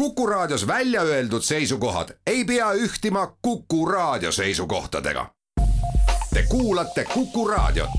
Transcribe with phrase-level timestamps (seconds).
[0.00, 5.26] Kuku Raadios välja öeldud seisukohad ei pea ühtima Kuku Raadio seisukohtadega.
[6.34, 7.90] Te kuulate Kuku Raadiot.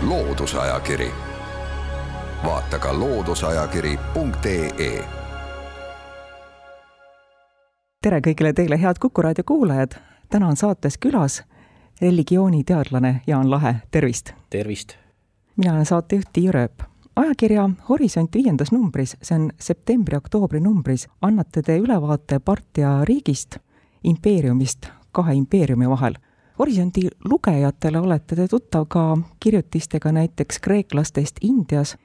[0.00, 1.10] loodusajakiri,
[2.44, 5.04] vaata ka looduseajakiri.ee.
[8.02, 9.92] tere kõigile teile, head Kuku Raadio kuulajad.
[10.28, 11.44] täna on saates külas
[12.00, 14.30] religiooniteadlane Jaan Lahe, tervist.
[14.50, 14.92] tervist.
[15.56, 21.78] mina olen saatejuht Tiia Rööp ajakirja Horisont viiendas numbris, see on septembri-oktoobri numbris, annate te
[21.78, 23.56] ülevaate Partia riigist,
[24.04, 26.18] impeeriumist kahe impeeriumi vahel.
[26.58, 31.96] Horisondi lugejatele olete te tuttav ka kirjutistega näiteks kreeklastest Indias,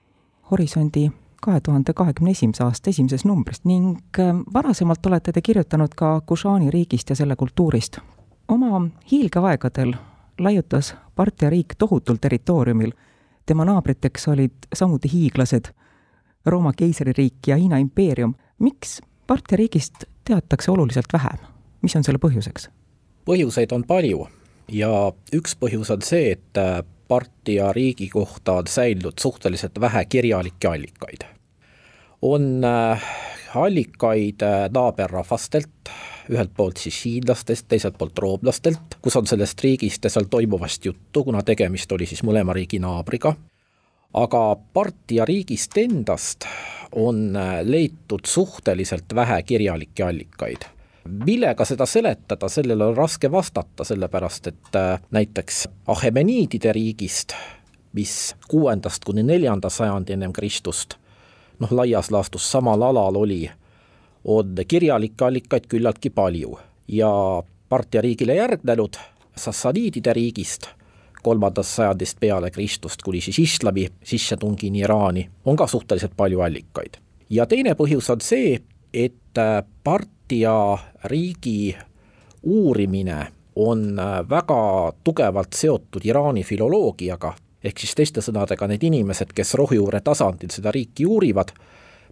[0.52, 1.10] Horisondi
[1.42, 6.72] kahe tuhande kahekümne esimese aasta esimeses numbris ning äh, varasemalt olete te kirjutanud ka Kušaani
[6.72, 7.98] riigist ja selle kultuurist.
[8.48, 9.94] oma hiilgeaegadel
[10.40, 12.92] laiutas Partia riik tohutul territooriumil
[13.46, 15.72] tema naabriteks olid samuti hiiglased,
[16.46, 18.34] Rooma keisririik ja Hiina impeerium.
[18.60, 21.38] miks Partia riigist teatakse oluliselt vähem?
[21.82, 22.70] mis on selle põhjuseks?
[23.26, 24.28] põhjuseid on palju
[24.72, 24.90] ja
[25.34, 26.62] üks põhjus on see, et
[27.08, 31.26] Partia riigi kohta on säilinud suhteliselt vähe kirjalikke allikaid.
[32.22, 33.04] on äh,
[33.56, 35.92] allikaid äh, naaberrahvastelt,
[36.32, 41.24] ühelt poolt siis hiinlastest, teiselt poolt roomlastelt, kus on sellest riigist ja seal toimuvast juttu,
[41.24, 43.34] kuna tegemist oli siis mõlema riigi naabriga,
[44.14, 44.44] aga
[44.74, 46.48] Partia riigist endast
[46.92, 50.68] on äh, leitud suhteliselt vähe kirjalikke allikaid.
[51.26, 57.34] Millega seda seletada, sellele on raske vastata, sellepärast et äh, näiteks Ahemeniidide riigist,
[57.94, 61.01] mis kuuendast kuni neljanda sajandi ennem Kristust
[61.62, 63.46] noh, laias laastus samal alal oli
[64.24, 66.58] on kirjalikke allikaid küllaltki palju
[66.88, 67.10] ja
[67.70, 68.98] Partia riigile järgnenud
[69.38, 70.68] Sassaniidide riigist
[71.24, 76.98] kolmandast sajandist peale Kristust kuni siis islami sissetungini Iraani on ka suhteliselt palju allikaid.
[77.30, 78.60] ja teine põhjus on see,
[78.94, 79.40] et
[79.84, 81.76] Partia riigi
[82.44, 83.96] uurimine on
[84.30, 87.34] väga tugevalt seotud Iraani filoloogiaga,
[87.64, 91.54] ehk siis teiste sõnadega need inimesed, kes rohujuure tasandil seda riiki uurivad,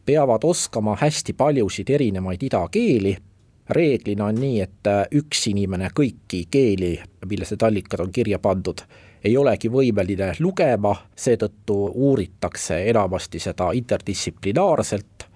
[0.06, 3.18] peavad oskama hästi paljusid erinevaid idakeeli,
[3.70, 6.96] reeglina on nii, et äh, üks inimene kõiki keeli,
[7.30, 8.82] milles need allikad on kirja pandud,
[9.24, 15.28] ei olegi võimeline lugema, seetõttu uuritakse enamasti seda interdistsiplinaarselt,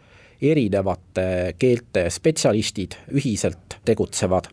[0.44, 4.50] erinevate keelte spetsialistid ühiselt tegutsevad.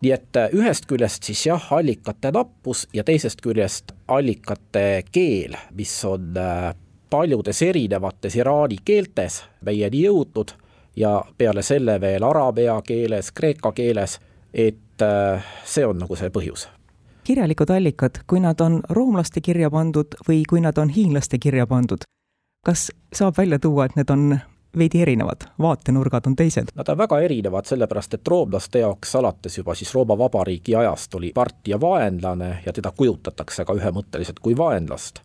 [0.00, 5.92] Nii et äh, ühest küljest siis jah, allikate nappus ja teisest küljest allikate keel, mis
[6.08, 6.72] on äh,
[7.10, 10.54] paljudes erinevates iraani keeltes meieni jõudnud
[10.96, 14.18] ja peale selle veel araabia keeles, kreeka keeles,
[14.54, 16.68] et äh, see on nagu see põhjus.
[17.24, 22.02] kirjalikud allikad, kui nad on roomlaste kirja pandud või kui nad on hiinlaste kirja pandud,
[22.66, 24.40] kas saab välja tuua, et need on
[24.78, 26.74] veidi erinevad, vaatenurgad on teised?
[26.74, 31.32] Nad on väga erinevad, sellepärast et roomlaste jaoks alates juba siis Rooma Vabariigi ajast oli
[31.34, 35.22] partia vaenlane ja teda kujutatakse ka ühemõtteliselt kui vaenlast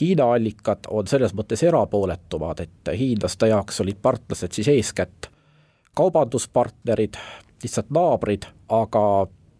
[0.00, 5.30] Hiina allikad on selles mõttes erapooletumad, et hiinlaste jaoks olid partlased siis eeskätt
[5.96, 7.16] kaubanduspartnerid,
[7.62, 9.02] lihtsalt naabrid, aga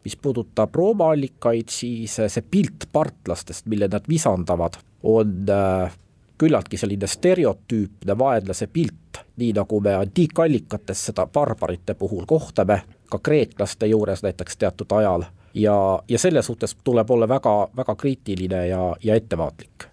[0.04, 4.76] mis puudutab Rooma allikaid, siis see pilt partlastest, mille nad visandavad,
[5.08, 5.97] on äh,
[6.38, 9.06] küllaltki selline stereotüüpne vaenlase pilt,
[9.37, 15.25] nii nagu me antiikallikates seda barbarite puhul kohtame, ka kreeklaste juures näiteks teatud ajal,
[15.55, 19.91] ja, ja selle suhtes tuleb olla väga, väga kriitiline ja, ja ettevaatlik.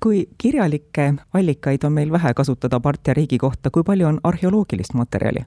[0.00, 5.44] Kui kirjalikke allikaid on meil vähe kasutada Partia riigi kohta, kui palju on arheoloogilist materjali?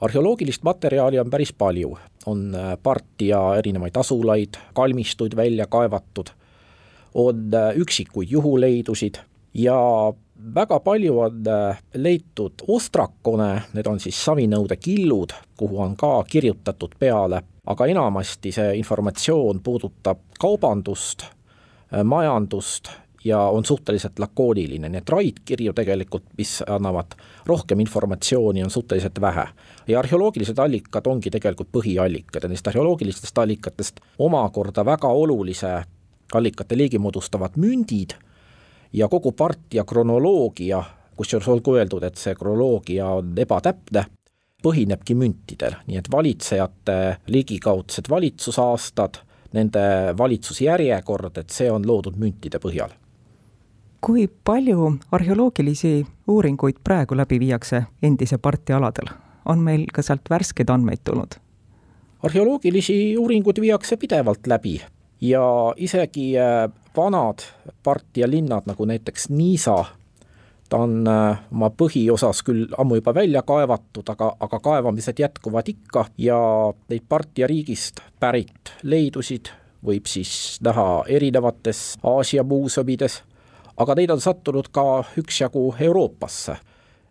[0.00, 6.30] arheoloogilist materjali on päris palju, on äh, Partia erinevaid asulaid, kalmistuid välja kaevatud,
[7.14, 9.18] on äh, üksikuid juhuleidusid
[9.54, 9.78] ja
[10.54, 16.94] väga palju on äh, leitud ostrakone, need on siis savinõude killud, kuhu on ka kirjutatud
[16.98, 21.26] peale, aga enamasti see informatsioon puudutab kaubandust,
[22.04, 22.90] majandust
[23.24, 29.46] ja on suhteliselt lakooniline, nii et raidkirju tegelikult, mis annavad rohkem informatsiooni, on suhteliselt vähe.
[29.88, 35.82] ja arheoloogilised allikad ongi tegelikult põhiallikad ja neist arheoloogilistest allikatest omakorda väga olulise
[36.34, 38.14] allikate liigi moodustavad mündid
[38.92, 40.82] ja kogu partia kronoloogia,
[41.16, 44.04] kusjuures olgu öeldud, et see kronoloogia on ebatäpne,
[44.62, 49.20] põhinebki müntidel, nii et valitsejate ligikaudsed valitsusaastad,
[49.52, 49.82] nende
[50.18, 52.96] valitsusjärjekord, et see on loodud müntide põhjal
[54.00, 59.10] kui palju arheoloogilisi uuringuid praegu läbi viiakse endise parti aladel?
[59.48, 61.38] on meil ka sealt värskeid andmeid tulnud?
[62.22, 64.80] arheoloogilisi uuringuid viiakse pidevalt läbi
[65.20, 65.42] ja
[65.76, 67.46] isegi äh, vanad
[67.82, 69.84] partia linnad, nagu näiteks Niisa,
[70.68, 76.08] ta on äh, oma põhiosas küll ammu juba välja kaevatud, aga, aga kaevamised jätkuvad ikka
[76.18, 76.38] ja
[76.90, 79.52] neid Partia riigist pärit leidusid
[79.84, 83.22] võib siis näha erinevates Aasia muuseumides,
[83.78, 86.56] aga neid on sattunud ka üksjagu Euroopasse.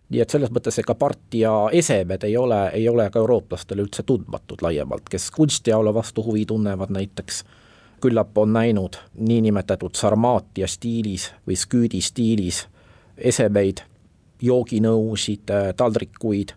[0.10, 4.62] nii et selles mõttes ega Partia esemed ei ole, ei ole ka eurooplastele üldse tundmatud
[4.62, 7.44] laiemalt, kes kunstiaula vastu huvi tunnevad näiteks,
[8.02, 12.68] küllap on näinud niinimetatud Sarmaatia stiilis või sküüdi stiilis
[13.18, 13.82] esemeid,
[14.42, 16.54] jooginõusid, taldrikuid,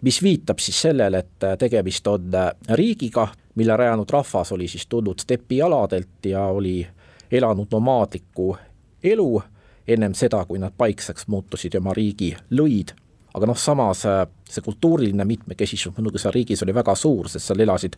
[0.00, 2.36] mis viitab siis sellele, et tegemist on
[2.70, 6.86] riigiga, mille rajanud rahvas oli siis tulnud stepialadelt ja oli
[7.30, 8.56] elanud nomaadlikku
[9.02, 9.42] elu
[9.88, 12.94] ennem seda, kui nad paikseks muutusid ja oma riigi lõid.
[13.34, 14.04] aga noh, samas
[14.46, 17.96] see kultuuriline mitmekesisus muidugi seal riigis oli väga suur, sest seal elasid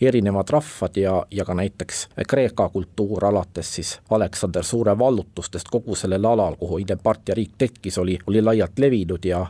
[0.00, 6.24] erinevad rahvad ja, ja ka näiteks Kreeka kultuur alates siis Aleksander Suure vallutustest kogu sellel
[6.24, 9.46] alal, kuhu Idempartia riik tekkis, oli, oli laialt levinud ja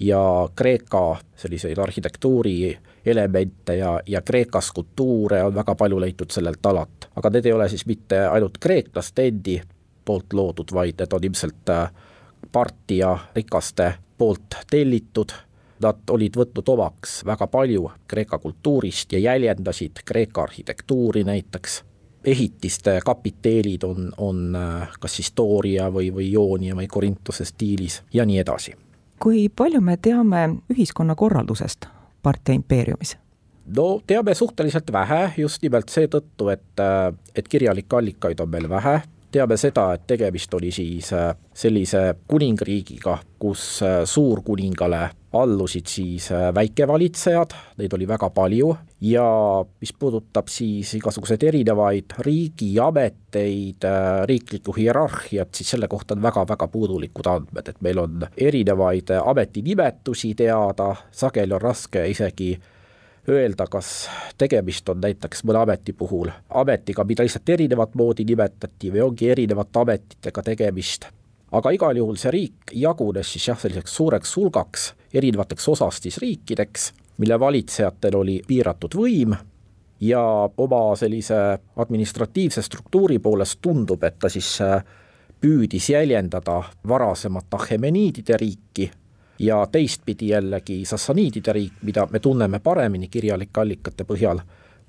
[0.00, 7.08] ja Kreeka selliseid arhitektuuri elemente ja, ja Kreeka skulptuure on väga palju leitud sellelt alalt.
[7.16, 9.60] aga need ei ole siis mitte ainult kreeklaste endi
[10.04, 11.90] poolt loodud, vaid need on ilmselt äh,
[12.52, 15.32] Partia rikaste poolt tellitud
[15.82, 21.82] nad olid võtnud omaks väga palju Kreeka kultuurist ja jäljendasid Kreeka arhitektuuri näiteks,
[22.24, 28.24] ehitiste kapiteelid on, on äh, kas siis Dooria või, või Joonia või Korintuse stiilis ja
[28.24, 28.74] nii edasi.
[29.18, 31.86] kui palju me teame ühiskonnakorraldusest
[32.22, 33.16] Partia impeeriumis?
[33.76, 39.00] no teame suhteliselt vähe, just nimelt seetõttu, et, äh, et kirjalikke allikaid on meil vähe,
[39.32, 47.54] teame seda, et tegemist oli siis äh, sellise kuningriigiga, kus suurkuningale allusid siis äh, väikevalitsejad,
[47.78, 49.26] neid oli väga palju, ja
[49.80, 53.86] mis puudutab siis igasuguseid erinevaid riigiameteid,
[54.28, 60.94] riiklikku hierarhiat, siis selle kohta on väga-väga puudulikud andmed, et meil on erinevaid ametinimetusi teada,
[61.12, 62.52] sageli on raske isegi
[63.28, 66.30] öelda, kas tegemist on näiteks mõne ameti puhul
[66.62, 71.10] ametiga, mida lihtsalt erinevat moodi nimetati või ongi erinevate ametitega tegemist.
[71.52, 78.16] Aga igal juhul see riik jagunes siis jah, selliseks suureks hulgaks erinevateks osastisriikideks, mille valitsejatel
[78.16, 79.34] oli piiratud võim
[80.00, 80.22] ja
[80.56, 84.84] oma sellise administratiivse struktuuri poolest tundub, et ta siis äh,
[85.40, 88.90] püüdis jäljendada varasemat Ahemeniidide riiki
[89.38, 94.40] ja teistpidi jällegi Sassaniidide riik, mida me tunneme paremini kirjalike allikate põhjal,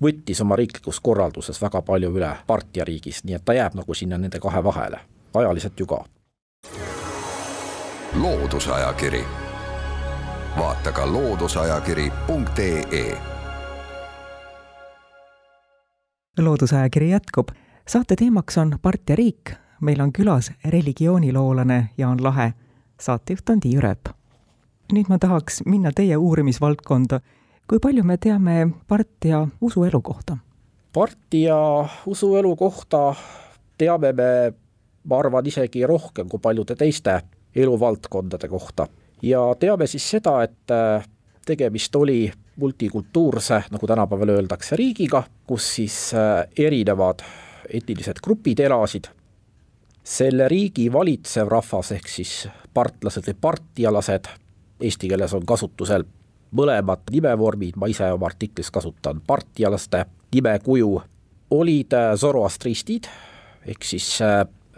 [0.02, 4.18] võttis oma riiklikus korralduses väga palju üle Partia riigist, nii et ta jääb nagu sinna
[4.18, 5.00] nende kahe vahele,
[5.34, 6.04] ajaliselt ju ka.
[8.20, 9.24] Loodusajakiri,
[10.58, 13.18] vaata ka looduseajakiri.ee
[16.38, 17.48] loodusajakiri jätkub,
[17.88, 19.50] saate teemaks on Partia riik,
[19.80, 22.52] meil on külas religiooniloolane Jaan Lahe,
[23.00, 24.08] saatejuht on Tiiu Rööp.
[24.92, 27.20] Nüüd ma tahaks minna teie uurimisvaldkonda.
[27.68, 30.36] kui palju me teame Partia usuelu kohta?
[30.92, 31.56] Partia
[32.06, 33.14] usuelu kohta
[33.78, 34.52] teame me,
[35.04, 37.20] ma arvan, isegi rohkem kui paljude teiste
[37.56, 38.86] eluvaldkondade kohta.
[39.22, 41.04] ja teame siis seda, et äh,
[41.46, 47.22] tegemist oli multikultuurse, nagu tänapäeval öeldakse, riigiga, kus siis äh, erinevad
[47.72, 49.04] etnilised grupid elasid.
[50.04, 54.26] selle riigi valitsev rahvas ehk siis partlased või partialased
[54.82, 56.04] eesti keeles on kasutusel
[56.52, 60.04] mõlemad nimevormid, ma ise oma artiklis kasutan partialaste
[60.34, 61.02] nimekuju,
[61.50, 63.06] olid äh, zoroastristid,
[63.66, 64.18] ehk siis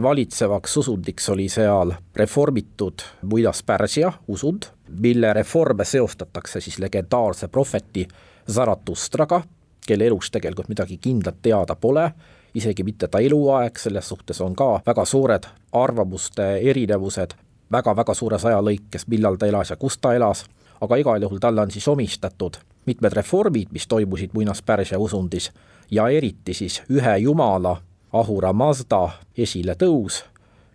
[0.02, 8.08] valitsevaks usundiks oli seal reformitud muidas-Pärsia usund, mille reforme seostatakse siis legendaarse prohveti
[8.50, 9.42] Zaratustraga,
[9.86, 12.10] kelle elust tegelikult midagi kindlat teada pole,
[12.54, 17.34] isegi mitte ta eluaeg, selles suhtes on ka väga suured arvamuste erinevused,
[17.72, 20.44] väga-väga suures ajalõikes, millal ta elas ja kus ta elas,
[20.80, 25.50] aga igal juhul talle on siis omistatud mitmed reformid, mis toimusid muinaspärsia usundis
[25.90, 27.76] ja eriti siis ühe jumala,
[28.14, 30.20] Ahura Mazda esiletõus,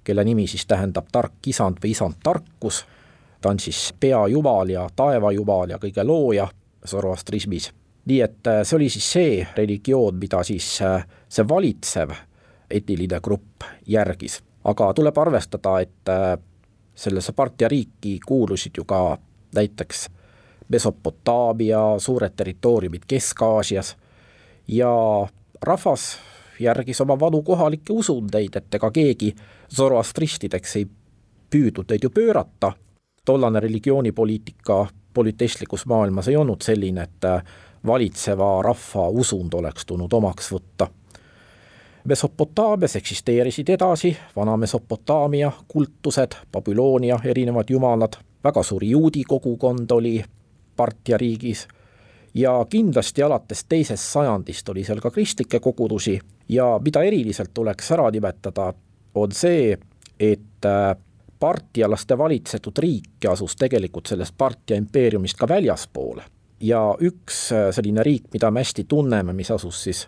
[0.04, 2.82] kelle nimi siis tähendab tark isand või isand tarkus,
[3.42, 6.50] ta on siis peajumal ja taevajumal ja kõige looja
[6.86, 7.72] zoroastrismis.
[8.06, 12.12] nii et äh, see oli siis see religioon, mida siis äh, see valitsev
[12.70, 14.42] etniline grupp järgis.
[14.64, 16.38] aga tuleb arvestada, et äh,
[16.96, 19.18] sellesse Partia riiki kuulusid ju ka
[19.56, 20.10] näiteks
[20.70, 23.96] Mesopotaamia, suured territooriumid Kesk-Aasias
[24.68, 24.92] ja
[25.62, 26.18] rahvas
[26.60, 29.34] järgis oma vanu kohalikke usundeid, et ega keegi
[29.76, 30.88] zoroastristideks ei
[31.50, 32.72] püüdnud neid ju pöörata,
[33.26, 37.28] tollane religioonipoliitika polüteistlikus maailmas ei olnud selline, et
[37.86, 40.88] valitseva rahva usund oleks tulnud omaks võtta.
[42.04, 50.24] Mesopotaamias eksisteerisid edasi Vana-Mesopotaamia kultused, Babyloonia erinevad jumalad, väga suur juudi kogukond oli
[50.76, 51.68] Partia riigis
[52.34, 56.20] ja kindlasti alates teisest sajandist oli seal ka kristlikke kogudusi
[56.50, 58.74] ja mida eriliselt tuleks ära nimetada,
[59.16, 59.78] on see,
[60.20, 60.96] et äh,
[61.40, 66.24] partialaste valitsetud riik asus tegelikult sellest Partia impeeriumist ka väljaspoole.
[66.62, 70.08] ja üks äh, selline riik, mida me hästi tunneme, mis asus siis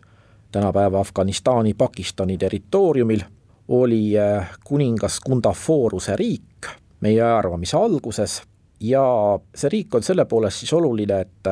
[0.51, 3.21] tänapäeva Afganistani, Pakistani territooriumil,
[3.67, 6.67] oli äh, kuningas Kundaforuse riik
[6.99, 8.41] meie ajaarvamise alguses
[8.79, 9.03] ja
[9.55, 11.47] see riik on selle poolest siis oluline, et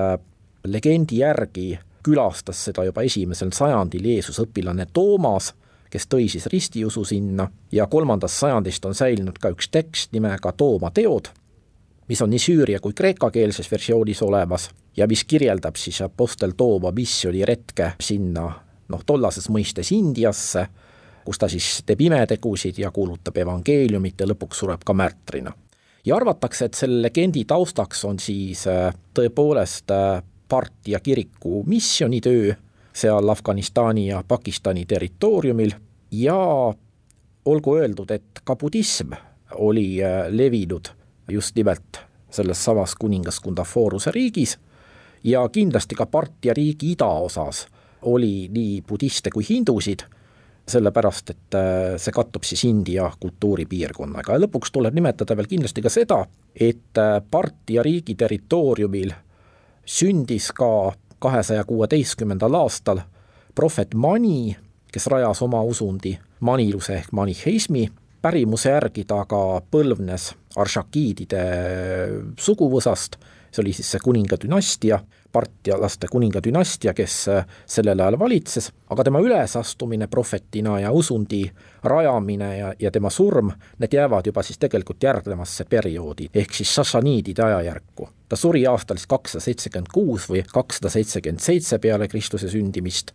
[0.71, 5.53] legendi järgi külastas seda juba esimesel sajandil Jeesuse õpilane Toomas,
[5.89, 10.91] kes tõi siis ristiusu sinna ja kolmandast sajandist on säilinud ka üks tekst nimega Tooma
[10.93, 11.31] teod,
[12.07, 17.93] mis on nii süüria kui kreekakeelses versioonis olemas ja mis kirjeldab siis Apostel Tooma missiooniretke
[18.01, 18.47] sinna
[18.89, 20.65] noh, tollases mõistes Indiasse,
[21.25, 25.53] kus ta siis teeb imetegusid ja kuulutab evangeeliumit ja lõpuks sureb ka märtrina.
[26.05, 29.91] ja arvatakse, et selle legendi taustaks on siis äh, tõepoolest
[30.50, 32.53] äh, Partia kiriku missionitöö
[32.94, 35.72] seal Afganistani ja Pakistani territooriumil
[36.12, 36.74] ja
[37.46, 39.13] olgu öeldud, et ka budism
[39.56, 40.86] oli äh, levinud
[41.29, 42.00] just nimelt
[42.32, 44.58] selles samas kuningas Kundaforuse riigis
[45.24, 47.68] ja kindlasti ka Partia riigi idaosas
[48.01, 50.03] oli nii budiste kui hindusid,
[50.70, 54.36] sellepärast et äh, see kattub siis India kultuuripiirkonnaga.
[54.36, 56.24] Ja lõpuks tuleb nimetada veel kindlasti ka seda,
[56.56, 59.13] et äh, Partia riigi territooriumil
[59.86, 63.01] sündis ka kahesaja kuueteistkümnendal aastal
[63.55, 64.57] prohvet Mani,
[64.91, 67.89] kes rajas oma usundi maniluse ehk maniheismi,
[68.21, 71.43] pärimuse järgi ta aga põlvnes aršakiidide
[72.39, 73.19] suguvõsast,
[73.51, 75.00] see oli siis see kuningadünastia,
[75.32, 77.15] partialaste kuningadünastia, kes
[77.70, 81.44] sellel ajal valitses, aga tema ülesastumine prohvetina ja usundi
[81.84, 87.44] rajamine ja, ja tema surm, need jäävad juba siis tegelikult järgnevasse perioodi, ehk siis sassaniidide
[87.44, 88.10] ajajärku.
[88.29, 93.13] ta suri aastal siis kakssada seitsekümmend kuus või kakssada seitsekümmend seitse peale Kristuse sündimist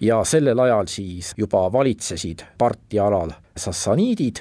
[0.00, 4.36] ja sellel ajal siis juba valitsesid Parti alal sassaniidid,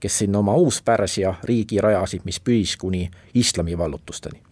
[0.00, 4.51] kes sinna oma Uus-Pärsia riigi rajasid, mis püsis kuni islami vallutusteni.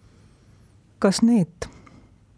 [1.01, 1.69] Kas need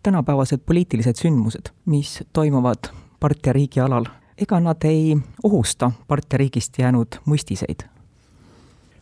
[0.03, 4.05] tänapäevased poliitilised sündmused, mis toimuvad Partia riigi alal,
[4.37, 7.83] ega nad ei ohusta Partia riigist jäänud muistiseid?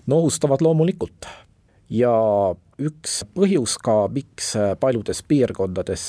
[0.08, 1.30] no ohustavad loomulikult
[1.90, 2.12] ja
[2.82, 6.06] üks põhjus ka, miks paljudes piirkondades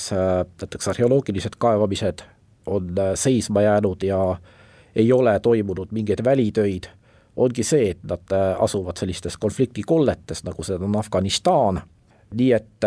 [0.61, 2.25] näiteks arheoloogilised kaevamised
[2.67, 4.37] on seisma jäänud ja
[4.97, 6.89] ei ole toimunud mingeid välitöid,
[7.37, 11.83] ongi see, et nad asuvad sellistes konfliktikolletes, nagu seda on Afganistan,
[12.35, 12.87] nii et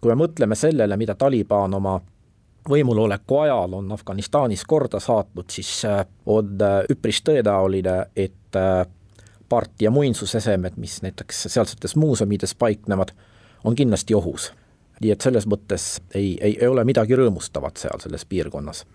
[0.00, 1.96] kui me mõtleme sellele, mida Taliban oma
[2.68, 8.86] võimuloleku ajal on Afganistanis korda saatnud, siis äh, on äh, üpris tõenäoline, et äh,
[9.48, 13.14] part- ja muinsusesemed, mis näiteks sealsetes muuseumides paiknevad,
[13.64, 14.52] on kindlasti ohus.
[15.00, 18.86] nii et selles mõttes ei, ei, ei ole midagi rõõmustavat seal selles piirkonnas.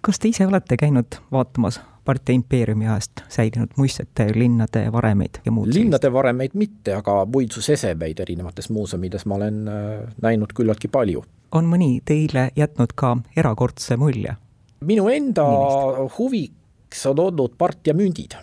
[0.00, 5.72] kas te ise olete käinud vaatamas Partia impeeriumi ajast säilinud muistete, linnade varemeid ja muud
[5.74, 11.24] linnade varemeid mitte, aga muinsusesemeid erinevates muuseumides ma olen äh, näinud küllaltki palju.
[11.52, 14.36] on mõni teile jätnud ka erakordse mulje?
[14.80, 16.18] minu enda Millist?
[16.18, 18.38] huviks on olnud Partia mündid,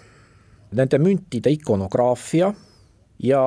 [0.75, 2.53] nende müntide ikonograafia
[3.23, 3.43] ja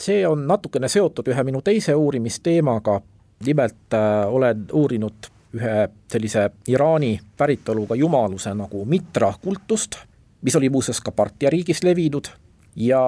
[0.00, 3.00] see on natukene seotud ühe minu teise uurimisteemaga,
[3.44, 9.96] nimelt äh, olen uurinud ühe sellise Iraani päritoluga jumaluse nagu Mitra kultust,
[10.42, 12.28] mis oli muuseas ka Partia riigis levinud
[12.76, 13.00] ja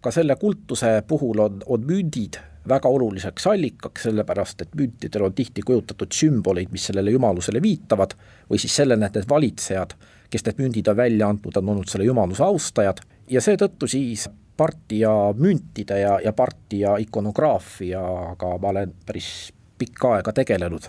[0.00, 5.62] ka selle kultuse puhul on, on mündid väga oluliseks allikaks, sellepärast et müntidel on tihti
[5.62, 8.16] kujutatud sümboleid, mis sellele jumalusele viitavad,
[8.50, 9.94] või siis sellele, et need valitsejad,
[10.30, 15.10] kes need mündid on välja andnud, on olnud selle jumaluse austajad ja seetõttu siis Partia
[15.36, 20.88] müntide ja, ja Partia ikonograafiaga ma olen päris pikka aega tegelenud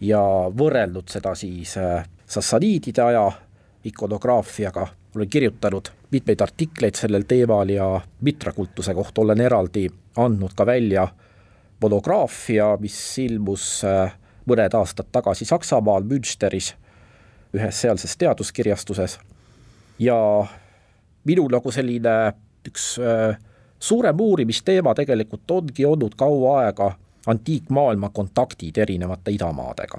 [0.00, 0.20] ja
[0.58, 3.30] võrrelnud seda siis äh, sassaniidide aja
[3.84, 4.86] ikonograafiaga,
[5.16, 7.88] olen kirjutanud mitmeid artikleid sellel teemal ja
[8.20, 11.08] mitrakultuse kohta olen eraldi andnud ka välja
[11.80, 14.14] monograafia, mis ilmus äh,
[14.48, 16.72] mõned aastad tagasi Saksamaal Münsteris
[17.54, 19.18] ühes sealses teaduskirjastuses.
[19.98, 20.16] Ja
[21.24, 22.16] minu nagu selline
[22.68, 23.38] üks äh,
[23.80, 26.92] suurem uurimisteema tegelikult ongi olnud kaua aega
[27.26, 29.98] antiikmaailma kontaktid erinevate idamaadega.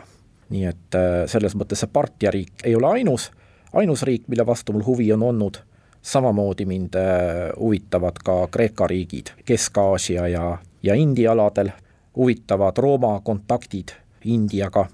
[0.50, 3.28] nii et äh, selles mõttes see Partia riik ei ole ainus,
[3.74, 5.60] ainus riik, mille vastu mul huvi on olnud,
[6.02, 11.70] samamoodi mind äh, huvitavad ka Kreeka riigid Kesk-Aasia ja, ja India aladel,
[12.18, 13.94] huvitavad Rooma kontaktid
[14.26, 14.88] Indiaga.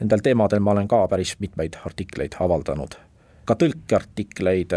[0.00, 2.94] Nendel teemadel ma olen ka päris mitmeid artikleid avaldanud,
[3.44, 4.72] ka tõlkeartikleid,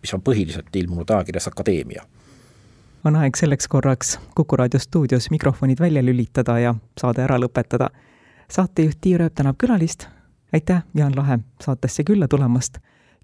[0.00, 2.08] mis on põhiliselt ilmunud ajakirjas Akadeemia
[3.06, 7.88] on aeg selleks korraks Kuku raadio stuudios mikrofonid välja lülitada ja saade ära lõpetada.
[8.50, 10.06] saatejuht Tiia Rööp tänab külalist.
[10.52, 12.78] aitäh, Jaan Lahe, saatesse külla tulemast.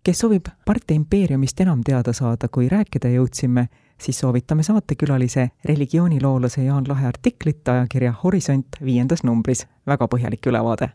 [0.04, 3.66] kes soovib Partei impeeriumist enam teada saada, kui rääkida jõudsime,
[4.00, 9.66] siis soovitame saatekülalise religiooniloolase Jaan Lahe artiklit ajakirja Horisont viiendas numbris.
[9.86, 10.88] väga põhjalik ülevaade.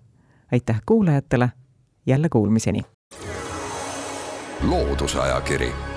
[0.51, 1.49] aitäh kuulajatele,
[2.05, 2.81] jälle kuulmiseni!
[4.63, 5.96] loodusajakiri